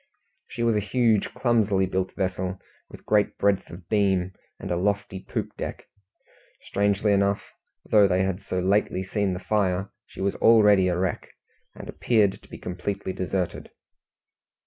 She 0.47 0.63
was 0.63 0.75
a 0.75 0.79
huge, 0.79 1.31
clumsily 1.35 1.85
built 1.85 2.15
vessel, 2.15 2.59
with 2.89 3.05
great 3.05 3.37
breadth 3.37 3.69
of 3.69 3.87
beam, 3.87 4.33
and 4.59 4.71
a 4.71 4.75
lofty 4.75 5.19
poop 5.19 5.55
deck. 5.57 5.85
Strangely 6.63 7.11
enough, 7.13 7.43
though 7.85 8.07
they 8.07 8.23
had 8.23 8.41
so 8.41 8.59
lately 8.59 9.03
seen 9.03 9.33
the 9.33 9.39
fire, 9.39 9.91
she 10.07 10.19
was 10.19 10.33
already 10.37 10.87
a 10.87 10.97
wreck, 10.97 11.29
and 11.75 11.87
appeared 11.87 12.41
to 12.41 12.49
be 12.49 12.57
completely 12.57 13.13
deserted. 13.13 13.69